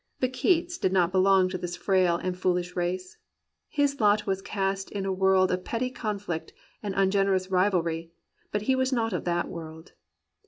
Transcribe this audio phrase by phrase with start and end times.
[0.19, 3.17] But Keats did not belong to this frail and foolish race.
[3.69, 8.11] His lot was cast in a world of petty conflict and imgenerous rivalry,
[8.51, 9.91] but he was not of that world.